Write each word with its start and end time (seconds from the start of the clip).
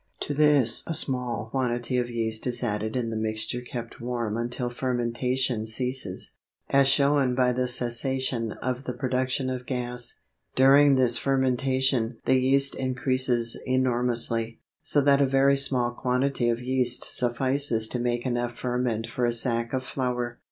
To 0.21 0.33
this 0.33 0.83
a 0.87 0.95
small 0.95 1.45
quantity 1.51 1.99
of 1.99 2.09
yeast 2.09 2.47
is 2.47 2.63
added 2.63 2.95
and 2.95 3.11
the 3.11 3.15
mixture 3.15 3.61
kept 3.61 4.01
warm 4.01 4.35
until 4.35 4.71
fermentation 4.71 5.63
ceases, 5.63 6.31
as 6.71 6.87
shown 6.87 7.35
by 7.35 7.51
the 7.53 7.67
cessation 7.67 8.53
of 8.63 8.85
the 8.85 8.95
production 8.95 9.47
of 9.47 9.67
gas. 9.67 10.21
During 10.55 10.95
this 10.95 11.17
fermentation 11.19 12.17
the 12.25 12.33
yeast 12.39 12.73
increases 12.73 13.55
enormously, 13.67 14.59
so 14.81 15.01
that 15.01 15.21
a 15.21 15.27
very 15.27 15.55
small 15.55 15.91
quantity 15.91 16.49
of 16.49 16.59
yeast 16.63 17.03
suffices 17.05 17.87
to 17.89 17.99
make 17.99 18.25
enough 18.25 18.57
ferment 18.57 19.05
for 19.05 19.25
a 19.25 19.33
sack 19.33 19.71
of 19.71 19.83
flour. 19.83 20.39